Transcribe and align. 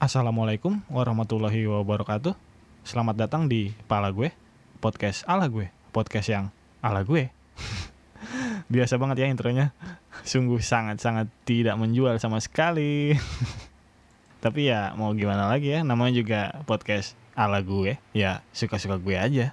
Assalamualaikum 0.00 0.80
warahmatullahi 0.88 1.68
wabarakatuh. 1.68 2.32
Selamat 2.88 3.20
datang 3.20 3.44
di 3.44 3.76
Pala 3.84 4.08
gue, 4.08 4.32
podcast 4.80 5.20
ala 5.28 5.44
gue, 5.44 5.68
podcast 5.92 6.24
yang 6.32 6.48
ala 6.80 7.04
gue. 7.04 7.28
Biasa 8.72 8.96
banget 8.96 9.20
ya 9.20 9.26
intronya. 9.28 9.76
Sungguh 10.24 10.56
sangat-sangat 10.64 11.28
tidak 11.44 11.76
menjual 11.76 12.16
sama 12.16 12.40
sekali. 12.40 13.12
Tapi 14.44 14.72
ya 14.72 14.96
mau 14.96 15.12
gimana 15.12 15.52
lagi 15.52 15.68
ya, 15.76 15.84
namanya 15.84 16.16
juga 16.16 16.40
podcast 16.64 17.12
ala 17.36 17.60
gue. 17.60 18.00
Ya 18.16 18.40
suka-suka 18.56 18.96
gue 18.96 19.20
aja. 19.20 19.52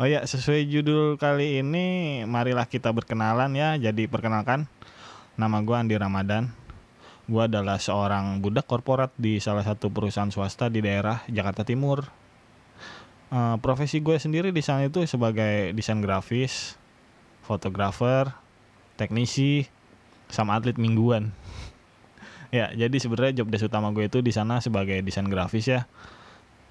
Oh 0.00 0.08
ya, 0.08 0.24
sesuai 0.24 0.66
judul 0.66 1.14
kali 1.20 1.62
ini, 1.62 2.20
marilah 2.24 2.66
kita 2.66 2.90
berkenalan 2.90 3.52
ya. 3.54 3.76
Jadi 3.78 4.08
perkenalkan, 4.08 4.64
nama 5.38 5.60
gue 5.60 5.76
Andi 5.76 5.96
Ramadan 5.96 6.59
Gue 7.30 7.46
adalah 7.46 7.78
seorang 7.78 8.42
budak 8.42 8.66
korporat 8.66 9.14
di 9.14 9.38
salah 9.38 9.62
satu 9.62 9.86
perusahaan 9.86 10.34
swasta 10.34 10.66
di 10.66 10.82
daerah 10.82 11.22
Jakarta 11.30 11.62
Timur. 11.62 12.02
Uh, 13.30 13.54
profesi 13.62 14.02
gue 14.02 14.18
sendiri 14.18 14.50
di 14.50 14.58
sana 14.58 14.90
itu 14.90 15.06
sebagai 15.06 15.70
desain 15.70 16.02
grafis, 16.02 16.74
fotografer, 17.46 18.34
teknisi, 18.98 19.70
sama 20.26 20.58
atlet 20.58 20.74
mingguan. 20.74 21.30
ya, 22.58 22.74
jadi 22.74 22.98
sebenarnya 22.98 23.46
job 23.46 23.54
desk 23.54 23.70
utama 23.70 23.94
gue 23.94 24.10
itu 24.10 24.18
di 24.26 24.34
sana 24.34 24.58
sebagai 24.58 24.98
desain 24.98 25.30
grafis 25.30 25.70
ya. 25.70 25.86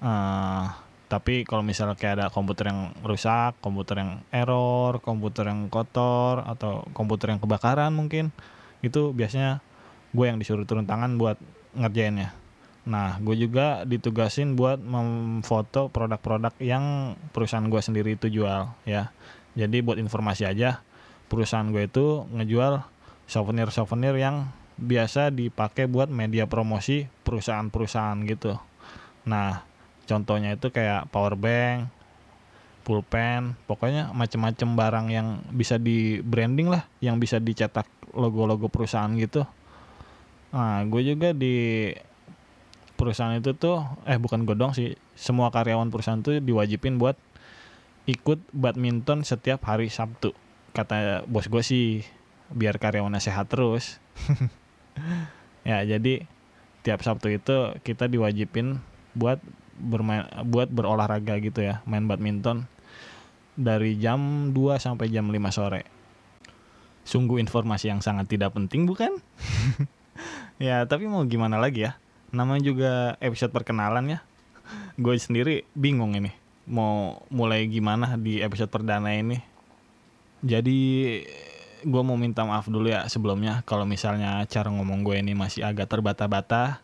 Uh, 0.04 0.68
tapi 1.08 1.48
kalau 1.48 1.64
misalnya 1.64 1.96
kayak 1.96 2.20
ada 2.20 2.26
komputer 2.28 2.68
yang 2.68 2.92
rusak, 3.00 3.56
komputer 3.64 4.04
yang 4.04 4.20
error, 4.28 5.00
komputer 5.00 5.48
yang 5.48 5.72
kotor 5.72 6.44
atau 6.44 6.84
komputer 6.92 7.32
yang 7.32 7.40
kebakaran 7.40 7.96
mungkin 7.96 8.28
itu 8.84 9.16
biasanya 9.16 9.64
gue 10.10 10.24
yang 10.26 10.38
disuruh 10.38 10.66
turun 10.66 10.86
tangan 10.86 11.16
buat 11.16 11.38
ngerjainnya. 11.74 12.34
Nah 12.88 13.20
gue 13.20 13.36
juga 13.36 13.84
ditugasin 13.84 14.58
buat 14.58 14.80
memfoto 14.80 15.92
produk-produk 15.92 16.54
yang 16.58 17.14
perusahaan 17.30 17.66
gue 17.66 17.80
sendiri 17.80 18.16
itu 18.18 18.26
jual 18.30 18.70
ya. 18.88 19.14
Jadi 19.54 19.82
buat 19.82 19.98
informasi 19.98 20.46
aja 20.46 20.82
perusahaan 21.30 21.68
gue 21.70 21.86
itu 21.86 22.26
ngejual 22.34 22.82
souvenir-souvenir 23.30 24.18
yang 24.18 24.50
biasa 24.80 25.30
dipakai 25.30 25.86
buat 25.86 26.08
media 26.10 26.48
promosi 26.50 27.06
perusahaan-perusahaan 27.22 28.18
gitu. 28.26 28.58
Nah 29.28 29.62
contohnya 30.10 30.58
itu 30.58 30.74
kayak 30.74 31.06
power 31.14 31.38
bank 31.38 31.86
pulpen 32.82 33.54
pokoknya 33.70 34.10
macam-macam 34.10 34.68
barang 34.74 35.06
yang 35.12 35.28
bisa 35.54 35.78
di 35.78 36.18
branding 36.24 36.72
lah 36.72 36.82
yang 36.98 37.22
bisa 37.22 37.38
dicetak 37.38 37.86
logo-logo 38.16 38.66
perusahaan 38.66 39.12
gitu 39.14 39.46
Nah, 40.50 40.82
gue 40.86 41.02
juga 41.06 41.30
di 41.30 41.90
perusahaan 42.98 43.32
itu 43.38 43.54
tuh, 43.54 43.80
eh 44.04 44.18
bukan 44.18 44.42
gue 44.44 44.58
dong 44.58 44.74
sih, 44.74 44.98
semua 45.14 45.48
karyawan 45.54 45.88
perusahaan 45.88 46.20
tuh 46.20 46.42
diwajibin 46.42 46.98
buat 46.98 47.14
ikut 48.10 48.42
badminton 48.50 49.22
setiap 49.22 49.62
hari 49.64 49.88
Sabtu. 49.88 50.34
Kata 50.74 51.22
bos 51.30 51.46
gue 51.46 51.62
sih, 51.62 52.02
biar 52.50 52.82
karyawannya 52.82 53.22
sehat 53.22 53.48
terus. 53.48 54.02
ya, 55.68 55.86
jadi 55.86 56.26
tiap 56.82 57.00
Sabtu 57.06 57.30
itu 57.30 57.78
kita 57.86 58.10
diwajibin 58.10 58.82
buat 59.14 59.38
bermain 59.80 60.28
buat 60.44 60.68
berolahraga 60.68 61.40
gitu 61.40 61.62
ya, 61.62 61.80
main 61.86 62.04
badminton 62.04 62.68
dari 63.54 63.96
jam 63.96 64.52
2 64.52 64.76
sampai 64.82 65.08
jam 65.08 65.30
5 65.30 65.56
sore. 65.56 65.82
Sungguh 67.06 67.40
informasi 67.40 67.88
yang 67.88 68.04
sangat 68.04 68.28
tidak 68.28 68.52
penting 68.52 68.84
bukan? 68.84 69.14
ya 70.60 70.84
tapi 70.84 71.08
mau 71.08 71.24
gimana 71.24 71.56
lagi 71.56 71.88
ya? 71.88 71.96
Namanya 72.30 72.62
juga 72.62 72.92
episode 73.18 73.50
perkenalan 73.50 74.14
ya. 74.14 74.18
Gue 75.02 75.16
sendiri 75.16 75.64
bingung 75.72 76.12
ini. 76.14 76.30
Mau 76.68 77.24
mulai 77.32 77.66
gimana 77.66 78.14
di 78.20 78.38
episode 78.38 78.70
perdana 78.70 79.10
ini? 79.10 79.40
Jadi 80.44 80.78
gue 81.80 82.02
mau 82.04 82.14
minta 82.14 82.44
maaf 82.44 82.68
dulu 82.68 82.86
ya 82.92 83.08
sebelumnya. 83.10 83.64
Kalau 83.66 83.88
misalnya 83.88 84.44
cara 84.46 84.70
ngomong 84.70 85.02
gue 85.02 85.18
ini 85.18 85.34
masih 85.34 85.64
agak 85.66 85.90
terbata-bata 85.90 86.78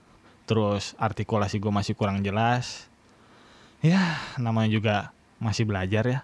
terus 0.49 0.97
artikulasi 0.99 1.59
gue 1.59 1.75
masih 1.75 1.99
kurang 1.99 2.23
jelas 2.23 2.87
ya 3.83 4.15
namanya 4.41 4.71
juga 4.73 4.95
masih 5.39 5.69
belajar 5.69 6.05
ya. 6.09 6.21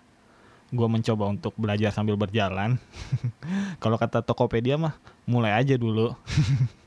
Gue 0.72 0.88
mencoba 0.88 1.28
untuk 1.28 1.52
belajar 1.60 1.92
sambil 1.92 2.16
berjalan. 2.16 2.80
Kalau 3.82 4.00
kata 4.00 4.24
Tokopedia 4.24 4.80
mah 4.80 4.96
mulai 5.28 5.52
aja 5.52 5.76
dulu 5.76 6.16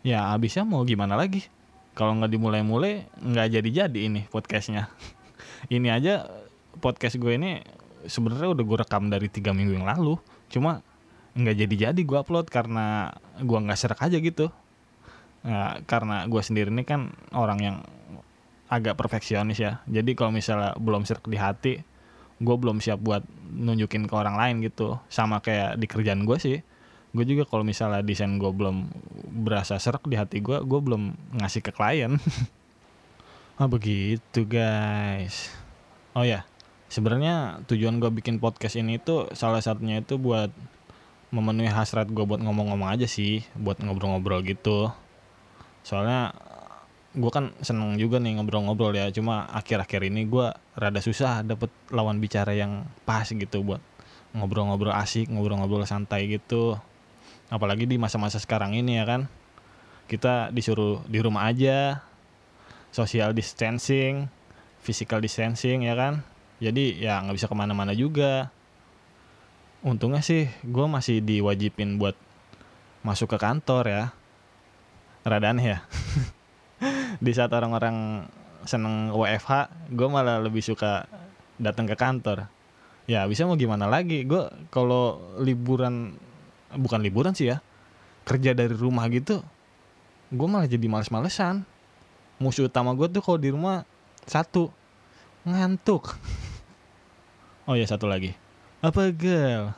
ya 0.00 0.32
abisnya 0.32 0.64
mau 0.64 0.82
gimana 0.84 1.16
lagi? 1.16 1.46
Kalau 1.92 2.16
nggak 2.16 2.32
dimulai-mulai 2.32 3.10
nggak 3.20 3.48
jadi-jadi 3.60 4.00
ini 4.08 4.24
podcastnya. 4.32 4.88
Ini 5.74 5.92
aja 5.92 6.24
podcast 6.80 7.20
gue 7.20 7.36
ini 7.36 7.60
sebenarnya 8.08 8.56
udah 8.56 8.64
gue 8.64 8.78
rekam 8.80 9.12
dari 9.12 9.28
tiga 9.28 9.52
minggu 9.52 9.76
yang 9.76 9.84
lalu. 9.84 10.16
Cuma 10.48 10.80
nggak 11.36 11.56
jadi-jadi 11.66 12.00
gue 12.00 12.16
upload 12.16 12.48
karena 12.48 13.12
gue 13.44 13.58
nggak 13.60 13.76
serak 13.76 14.00
aja 14.00 14.16
gitu. 14.16 14.48
Ya, 15.44 15.84
karena 15.84 16.24
gue 16.24 16.40
sendiri 16.40 16.72
ini 16.72 16.88
kan 16.88 17.12
orang 17.36 17.60
yang 17.60 17.76
agak 18.72 18.96
perfeksionis 18.96 19.60
ya. 19.60 19.84
Jadi 19.84 20.16
kalau 20.16 20.32
misalnya 20.32 20.72
belum 20.80 21.04
serak 21.04 21.28
di 21.28 21.36
hati 21.36 21.74
gue 22.40 22.56
belum 22.56 22.80
siap 22.80 23.04
buat 23.04 23.20
nunjukin 23.52 24.08
ke 24.08 24.14
orang 24.16 24.40
lain 24.40 24.64
gitu. 24.64 24.96
Sama 25.12 25.44
kayak 25.44 25.76
di 25.76 25.84
kerjaan 25.84 26.24
gue 26.24 26.40
sih 26.40 26.64
gue 27.10 27.24
juga 27.26 27.42
kalau 27.42 27.66
misalnya 27.66 28.06
desain 28.06 28.38
gue 28.38 28.50
belum 28.54 28.86
berasa 29.42 29.78
serak 29.82 30.06
di 30.06 30.14
hati 30.14 30.38
gue 30.38 30.62
gue 30.62 30.80
belum 30.80 31.34
ngasih 31.42 31.62
ke 31.62 31.74
klien. 31.74 32.18
Ah 33.58 33.66
begitu 33.74 34.46
guys. 34.46 35.50
Oh 36.14 36.22
ya. 36.22 36.46
Sebenarnya 36.90 37.62
tujuan 37.70 38.02
gue 38.02 38.10
bikin 38.10 38.42
podcast 38.42 38.74
ini 38.78 38.98
itu 38.98 39.30
salah 39.34 39.62
satunya 39.62 40.02
itu 40.02 40.18
buat 40.18 40.50
memenuhi 41.30 41.70
hasrat 41.70 42.10
gue 42.10 42.26
buat 42.26 42.42
ngomong-ngomong 42.42 42.90
aja 42.90 43.06
sih 43.06 43.46
buat 43.58 43.78
ngobrol-ngobrol 43.82 44.42
gitu. 44.46 44.90
Soalnya 45.86 46.34
gue 47.10 47.30
kan 47.34 47.50
seneng 47.58 47.98
juga 47.98 48.22
nih 48.22 48.38
ngobrol-ngobrol 48.38 48.94
ya 48.94 49.10
cuma 49.10 49.50
akhir-akhir 49.50 50.06
ini 50.06 50.30
gue 50.30 50.46
rada 50.78 51.02
susah 51.02 51.42
dapet 51.42 51.66
lawan 51.90 52.22
bicara 52.22 52.54
yang 52.54 52.86
pas 53.02 53.26
gitu 53.26 53.66
buat 53.66 53.82
ngobrol-ngobrol 54.30 54.94
asik 54.94 55.26
ngobrol-ngobrol 55.26 55.82
santai 55.90 56.30
gitu 56.30 56.78
apalagi 57.50 57.84
di 57.84 57.98
masa-masa 57.98 58.38
sekarang 58.38 58.72
ini 58.78 58.96
ya 58.96 59.04
kan? 59.04 59.26
Kita 60.06 60.54
disuruh 60.54 61.02
di 61.10 61.18
rumah 61.20 61.50
aja. 61.50 62.00
Social 62.90 63.30
distancing 63.30 64.26
physical 64.80 65.20
distancing 65.20 65.84
ya 65.84 65.94
kan? 65.94 66.24
Jadi 66.60 67.00
ya 67.00 67.20
nggak 67.20 67.36
bisa 67.36 67.48
ke 67.48 67.56
mana-mana 67.56 67.92
juga. 67.92 68.52
Untungnya 69.80 70.20
sih 70.20 70.48
gue 70.64 70.86
masih 70.88 71.24
diwajibin 71.24 71.96
buat 71.96 72.16
masuk 73.04 73.36
ke 73.36 73.38
kantor 73.40 73.84
ya. 73.88 74.04
Rada 75.24 75.52
aneh 75.52 75.76
ya. 75.76 75.78
Di 77.24 77.32
saat 77.32 77.52
orang-orang 77.52 78.28
seneng 78.64 79.12
WFH 79.12 79.72
gue 79.92 80.08
malah 80.08 80.40
lebih 80.40 80.60
suka 80.60 81.08
datang 81.56 81.88
ke 81.88 81.96
kantor. 81.96 82.48
Ya 83.08 83.24
bisa 83.24 83.48
mau 83.48 83.56
gimana 83.56 83.88
lagi? 83.88 84.24
Gue 84.24 84.48
kalau 84.68 85.20
liburan 85.40 86.16
bukan 86.76 87.00
liburan 87.02 87.34
sih 87.34 87.50
ya. 87.50 87.58
Kerja 88.26 88.54
dari 88.54 88.76
rumah 88.76 89.06
gitu 89.10 89.42
gue 90.30 90.46
malah 90.46 90.70
jadi 90.70 90.86
males-malesan. 90.86 91.66
Musuh 92.38 92.70
utama 92.70 92.94
gue 92.94 93.10
tuh 93.10 93.18
kalau 93.18 93.38
di 93.38 93.50
rumah 93.50 93.86
satu 94.26 94.70
ngantuk. 95.46 96.06
Oh 97.68 97.78
ya 97.78 97.86
satu 97.86 98.10
lagi. 98.10 98.34
Apa 98.82 99.14
gel? 99.14 99.70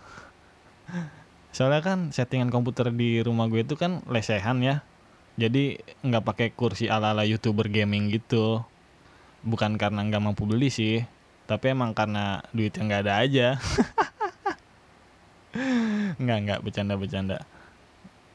Soalnya 1.56 1.84
kan 1.84 1.98
settingan 2.08 2.48
komputer 2.48 2.88
di 2.88 3.20
rumah 3.20 3.52
gue 3.52 3.60
itu 3.60 3.76
kan 3.76 4.00
lesehan 4.08 4.64
ya. 4.64 4.80
Jadi 5.36 5.76
nggak 6.00 6.24
pakai 6.24 6.48
kursi 6.56 6.88
ala-ala 6.88 7.28
youtuber 7.28 7.68
gaming 7.68 8.08
gitu. 8.08 8.64
Bukan 9.44 9.76
karena 9.76 10.08
nggak 10.08 10.24
mampu 10.24 10.48
beli 10.48 10.72
sih 10.72 11.04
tapi 11.52 11.74
emang 11.74 11.92
karena 11.92 12.40
duitnya 12.54 12.82
nggak 12.86 13.02
ada 13.04 13.14
aja 13.20 13.48
nggak 16.18 16.38
nggak 16.48 16.60
bercanda 16.64 16.94
bercanda. 16.96 17.38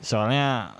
Soalnya 0.01 0.73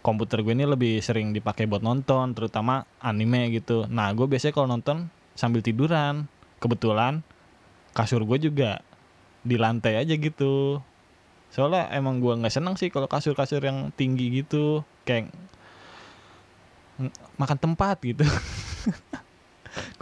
komputer 0.00 0.40
gue 0.40 0.56
ini 0.56 0.64
lebih 0.64 1.04
sering 1.04 1.36
dipakai 1.36 1.68
buat 1.68 1.84
nonton 1.84 2.32
terutama 2.32 2.88
anime 3.02 3.52
gitu. 3.52 3.84
Nah 3.86 4.10
gue 4.16 4.24
biasanya 4.24 4.54
kalau 4.56 4.68
nonton 4.70 5.12
sambil 5.36 5.60
tiduran. 5.60 6.26
Kebetulan 6.60 7.24
kasur 7.96 8.24
gue 8.28 8.36
juga 8.50 8.84
di 9.40 9.56
lantai 9.56 9.96
aja 9.96 10.12
gitu. 10.16 10.80
Soalnya 11.50 11.88
emang 11.90 12.20
gue 12.20 12.32
nggak 12.36 12.52
seneng 12.52 12.76
sih 12.76 12.92
kalau 12.92 13.08
kasur-kasur 13.08 13.60
yang 13.64 13.90
tinggi 13.96 14.44
gitu. 14.44 14.84
Kayak 15.04 15.32
makan 17.40 17.58
tempat 17.58 17.96
gitu. 18.04 18.24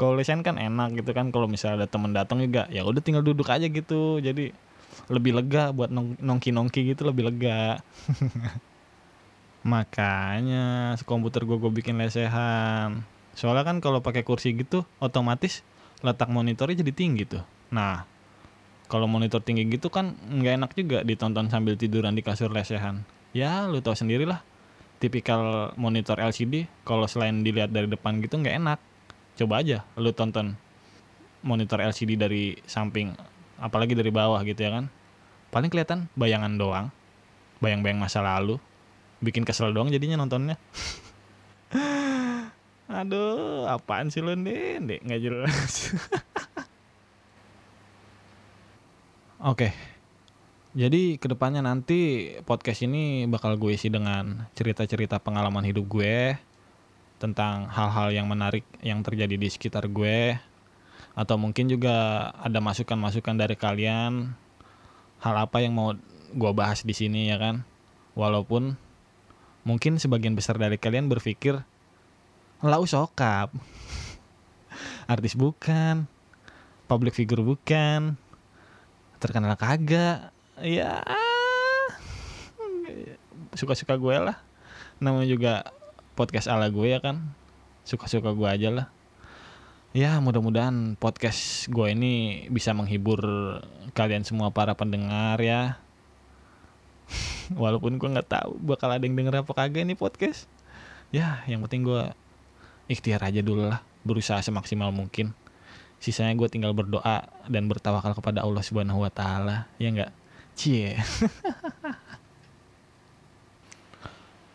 Kalau 0.00 0.16
lesen 0.16 0.40
kan 0.40 0.56
enak 0.56 0.98
gitu 0.98 1.10
kan. 1.12 1.30
Kalau 1.30 1.46
misalnya 1.46 1.84
ada 1.84 1.88
temen 1.90 2.10
datang 2.16 2.40
juga 2.42 2.66
ya 2.72 2.82
udah 2.82 3.02
tinggal 3.04 3.22
duduk 3.22 3.46
aja 3.52 3.68
gitu. 3.68 4.18
Jadi 4.18 4.50
lebih 5.06 5.38
lega 5.38 5.70
buat 5.70 5.94
nong 5.94 6.18
nongki 6.18 6.50
nongki 6.50 6.80
gitu 6.94 7.06
lebih 7.06 7.30
lega 7.30 7.78
Makanya 9.66 10.94
komputer 11.02 11.42
gue 11.42 11.58
gue 11.58 11.72
bikin 11.72 11.98
lesehan. 11.98 13.02
Soalnya 13.34 13.66
kan 13.66 13.82
kalau 13.82 14.00
pakai 14.00 14.22
kursi 14.22 14.54
gitu 14.54 14.86
otomatis 15.02 15.66
letak 16.02 16.30
monitornya 16.30 16.80
jadi 16.80 16.92
tinggi 16.94 17.24
tuh. 17.26 17.42
Nah, 17.74 18.06
kalau 18.86 19.10
monitor 19.10 19.42
tinggi 19.42 19.66
gitu 19.66 19.90
kan 19.90 20.14
nggak 20.14 20.54
enak 20.62 20.70
juga 20.78 20.98
ditonton 21.02 21.50
sambil 21.50 21.74
tiduran 21.74 22.14
di 22.14 22.22
kasur 22.22 22.48
lesehan. 22.54 23.02
Ya, 23.34 23.66
lu 23.66 23.82
tau 23.82 23.98
sendiri 23.98 24.24
lah. 24.24 24.40
Tipikal 24.98 25.74
monitor 25.78 26.18
LCD 26.18 26.66
kalau 26.82 27.06
selain 27.06 27.46
dilihat 27.46 27.70
dari 27.70 27.86
depan 27.86 28.18
gitu 28.22 28.38
nggak 28.38 28.56
enak. 28.58 28.78
Coba 29.38 29.62
aja 29.62 29.86
lu 29.94 30.10
tonton 30.10 30.58
monitor 31.44 31.78
LCD 31.78 32.18
dari 32.18 32.58
samping 32.66 33.14
apalagi 33.58 33.94
dari 33.98 34.10
bawah 34.14 34.40
gitu 34.46 34.62
ya 34.62 34.70
kan. 34.80 34.90
Paling 35.50 35.70
kelihatan 35.70 36.06
bayangan 36.14 36.54
doang. 36.56 36.86
Bayang-bayang 37.58 37.98
masa 37.98 38.22
lalu. 38.22 38.56
Bikin 39.18 39.42
kesel 39.42 39.74
doang 39.74 39.90
jadinya 39.90 40.16
nontonnya. 40.18 40.56
Aduh 42.88 43.68
apaan 43.68 44.08
sih 44.08 44.24
lo 44.24 44.32
nih 44.32 44.80
nggak 44.80 45.20
jelas. 45.20 45.92
Oke. 49.50 49.70
Jadi 50.78 51.18
ke 51.18 51.26
depannya 51.26 51.62
nanti 51.64 52.32
podcast 52.46 52.86
ini 52.86 53.26
bakal 53.26 53.58
gue 53.58 53.74
isi 53.74 53.90
dengan 53.90 54.46
cerita-cerita 54.54 55.18
pengalaman 55.18 55.66
hidup 55.66 55.90
gue 55.90 56.38
tentang 57.18 57.66
hal-hal 57.66 58.14
yang 58.14 58.30
menarik 58.30 58.62
yang 58.78 59.02
terjadi 59.02 59.34
di 59.34 59.48
sekitar 59.50 59.90
gue 59.90 60.38
atau 61.18 61.34
mungkin 61.34 61.66
juga 61.66 62.30
ada 62.38 62.62
masukan-masukan 62.62 63.34
dari 63.34 63.58
kalian 63.58 64.38
hal 65.18 65.34
apa 65.34 65.58
yang 65.58 65.74
mau 65.74 65.98
gue 66.30 66.52
bahas 66.54 66.86
di 66.86 66.94
sini 66.94 67.26
ya 67.26 67.42
kan 67.42 67.66
walaupun 68.14 68.78
Mungkin 69.68 70.00
sebagian 70.00 70.32
besar 70.32 70.56
dari 70.56 70.80
kalian 70.80 71.12
berpikir, 71.12 71.60
lau 72.64 72.88
sokap. 72.88 73.52
Artis 75.12 75.36
bukan, 75.36 76.08
public 76.88 77.12
figure 77.12 77.44
bukan, 77.44 78.16
terkenal 79.20 79.52
kagak. 79.60 80.32
Ya, 80.64 81.04
suka-suka 83.52 84.00
gue 84.00 84.16
lah. 84.16 84.40
Namanya 85.04 85.28
juga 85.28 85.52
podcast 86.16 86.48
ala 86.48 86.72
gue 86.72 86.88
ya 86.88 87.04
kan. 87.04 87.36
Suka-suka 87.84 88.32
gue 88.32 88.48
aja 88.48 88.72
lah. 88.72 88.86
Ya 89.96 90.20
mudah-mudahan 90.20 91.00
podcast 91.00 91.64
gue 91.72 91.96
ini 91.96 92.44
bisa 92.52 92.76
menghibur 92.76 93.24
kalian 93.96 94.20
semua 94.20 94.52
para 94.52 94.76
pendengar 94.76 95.40
ya. 95.40 95.80
Walaupun 97.56 97.96
gue 97.96 98.04
nggak 98.04 98.28
tahu 98.28 98.60
bakal 98.60 98.92
ada 98.92 99.00
yang 99.00 99.16
denger 99.16 99.40
apa 99.40 99.48
kagak 99.56 99.88
nih 99.88 99.96
podcast. 99.96 100.44
Ya 101.08 101.40
yang 101.48 101.64
penting 101.64 101.88
gue 101.88 102.04
ikhtiar 102.84 103.24
aja 103.24 103.40
dulu 103.40 103.64
lah 103.64 103.80
berusaha 104.04 104.44
semaksimal 104.44 104.92
mungkin. 104.92 105.32
Sisanya 106.04 106.36
gue 106.36 106.52
tinggal 106.52 106.76
berdoa 106.76 107.24
dan 107.48 107.64
bertawakal 107.64 108.12
kepada 108.12 108.44
Allah 108.44 108.60
Subhanahu 108.60 109.08
Wa 109.08 109.08
Taala 109.08 109.72
ya 109.80 109.88
nggak? 109.88 110.12
Cie. 110.52 111.00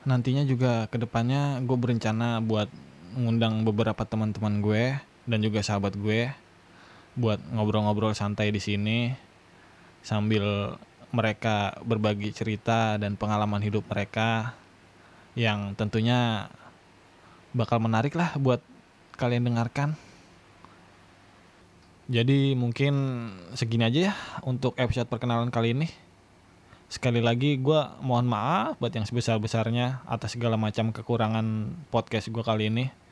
Nantinya 0.06 0.46
juga 0.46 0.86
ke 0.94 1.02
depannya 1.02 1.58
gue 1.66 1.74
berencana 1.74 2.38
buat 2.38 2.70
ngundang 3.18 3.66
beberapa 3.66 4.06
teman-teman 4.06 4.62
gue 4.62 5.13
dan 5.24 5.40
juga 5.40 5.64
sahabat 5.64 5.96
gue 5.96 6.32
buat 7.14 7.40
ngobrol-ngobrol 7.54 8.18
santai 8.18 8.50
di 8.50 8.60
sini 8.60 9.14
sambil 10.02 10.76
mereka 11.14 11.78
berbagi 11.86 12.34
cerita 12.34 12.98
dan 12.98 13.14
pengalaman 13.16 13.62
hidup 13.62 13.86
mereka 13.86 14.58
yang 15.38 15.78
tentunya 15.78 16.50
bakal 17.54 17.78
menarik 17.78 18.18
lah 18.18 18.34
buat 18.42 18.66
kalian 19.14 19.46
dengarkan. 19.54 19.94
Jadi 22.10 22.58
mungkin 22.58 22.94
segini 23.56 23.88
aja 23.88 24.00
ya 24.12 24.14
untuk 24.44 24.76
episode 24.76 25.08
perkenalan 25.08 25.54
kali 25.54 25.78
ini. 25.78 25.88
Sekali 26.92 27.24
lagi 27.24 27.58
gue 27.58 27.80
mohon 28.04 28.28
maaf 28.28 28.78
buat 28.78 28.92
yang 28.92 29.08
sebesar-besarnya 29.08 30.04
atas 30.06 30.36
segala 30.36 30.60
macam 30.60 30.92
kekurangan 30.92 31.78
podcast 31.94 32.28
gue 32.34 32.44
kali 32.44 32.74
ini. 32.74 33.03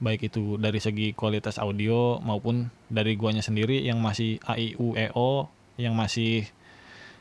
Baik 0.00 0.32
itu 0.32 0.56
dari 0.56 0.80
segi 0.80 1.12
kualitas 1.12 1.60
audio 1.60 2.16
maupun 2.24 2.72
dari 2.88 3.20
guanya 3.20 3.44
sendiri 3.44 3.84
yang 3.84 4.00
masih 4.00 4.40
AIUEO, 4.48 5.52
yang 5.76 5.92
masih 5.92 6.48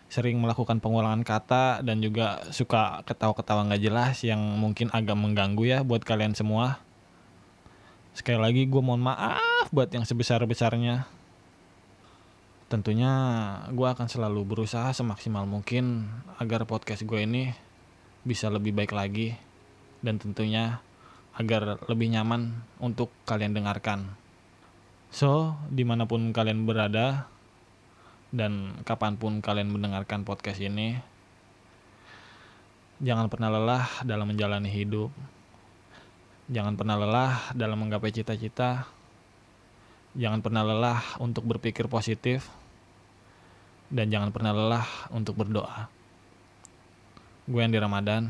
sering 0.10 0.42
melakukan 0.42 0.82
pengulangan 0.82 1.22
kata 1.22 1.86
dan 1.86 2.02
juga 2.02 2.42
suka 2.50 3.06
ketawa-ketawa 3.06 3.70
nggak 3.70 3.84
jelas 3.84 4.16
yang 4.26 4.42
mungkin 4.58 4.90
agak 4.90 5.14
mengganggu 5.14 5.64
ya 5.70 5.80
buat 5.86 6.02
kalian 6.02 6.34
semua. 6.34 6.82
Sekali 8.18 8.42
lagi 8.42 8.66
gue 8.66 8.82
mohon 8.82 9.06
maaf 9.06 9.70
buat 9.70 9.92
yang 9.94 10.08
sebesar-besarnya. 10.08 11.06
Tentunya 12.72 13.12
gue 13.70 13.88
akan 13.88 14.10
selalu 14.10 14.42
berusaha 14.50 14.90
semaksimal 14.96 15.46
mungkin 15.46 16.10
agar 16.42 16.66
podcast 16.66 17.06
gue 17.06 17.22
ini 17.22 17.54
bisa 18.26 18.50
lebih 18.50 18.74
baik 18.74 18.96
lagi 18.96 19.38
dan 20.02 20.18
tentunya 20.18 20.82
agar 21.40 21.80
lebih 21.88 22.12
nyaman 22.12 22.52
untuk 22.84 23.10
kalian 23.24 23.56
dengarkan. 23.56 24.12
So, 25.10 25.56
di 25.72 25.88
mana 25.88 26.06
pun 26.06 26.36
kalian 26.36 26.68
berada, 26.68 27.26
dan 28.30 28.78
kapan 28.86 29.18
pun 29.18 29.42
kalian 29.42 29.74
mendengarkan 29.74 30.22
podcast 30.22 30.62
ini 30.62 31.02
jangan 33.00 33.32
pernah 33.32 33.50
lelah 33.50 33.88
dalam 34.04 34.30
menjalani 34.30 34.70
hidup. 34.70 35.10
Jangan 36.50 36.76
pernah 36.76 37.00
lelah 37.00 37.56
dalam 37.56 37.80
menggapai 37.80 38.12
cita-cita. 38.12 38.86
Jangan 40.18 40.44
pernah 40.44 40.68
lelah 40.68 41.00
untuk 41.22 41.48
berpikir 41.48 41.88
positif. 41.88 42.50
Dan 43.90 44.12
jangan 44.12 44.30
pernah 44.30 44.54
lelah 44.54 44.86
untuk 45.16 45.40
berdoa. 45.40 45.90
Gue 47.50 47.62
Andi 47.66 47.80
Ramadan 47.82 48.30